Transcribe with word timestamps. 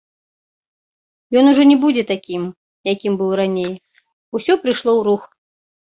Ён 1.41 1.45
ужо 1.51 1.63
не 1.73 1.77
будзе 1.85 2.03
такім, 2.13 2.41
якім 2.93 3.13
быў 3.23 3.31
раней, 3.43 3.71
усё 4.35 4.53
прыйшло 4.67 4.91
ў 5.01 5.11
рух. 5.15 5.23